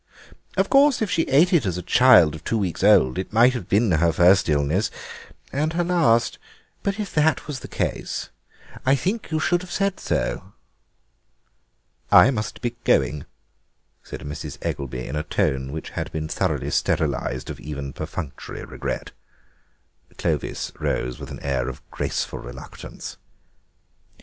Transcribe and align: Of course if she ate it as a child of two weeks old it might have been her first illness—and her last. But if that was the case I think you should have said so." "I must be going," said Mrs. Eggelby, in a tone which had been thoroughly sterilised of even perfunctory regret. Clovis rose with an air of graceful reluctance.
Of 0.57 0.67
course 0.67 0.99
if 1.03 1.11
she 1.11 1.29
ate 1.29 1.53
it 1.53 1.63
as 1.63 1.77
a 1.77 1.83
child 1.83 2.33
of 2.33 2.43
two 2.43 2.57
weeks 2.57 2.83
old 2.83 3.19
it 3.19 3.31
might 3.31 3.53
have 3.53 3.69
been 3.69 3.91
her 3.91 4.11
first 4.11 4.49
illness—and 4.49 5.73
her 5.73 5.83
last. 5.83 6.39
But 6.81 6.99
if 6.99 7.13
that 7.13 7.45
was 7.45 7.59
the 7.59 7.67
case 7.67 8.29
I 8.83 8.95
think 8.95 9.29
you 9.29 9.39
should 9.39 9.61
have 9.61 9.69
said 9.71 9.99
so." 9.99 10.53
"I 12.11 12.31
must 12.31 12.63
be 12.63 12.71
going," 12.83 13.25
said 14.01 14.21
Mrs. 14.21 14.57
Eggelby, 14.63 15.05
in 15.05 15.15
a 15.15 15.21
tone 15.21 15.71
which 15.71 15.91
had 15.91 16.11
been 16.11 16.27
thoroughly 16.27 16.71
sterilised 16.71 17.51
of 17.51 17.59
even 17.59 17.93
perfunctory 17.93 18.63
regret. 18.65 19.11
Clovis 20.17 20.71
rose 20.79 21.19
with 21.19 21.29
an 21.29 21.41
air 21.41 21.69
of 21.69 21.87
graceful 21.91 22.39
reluctance. 22.39 23.17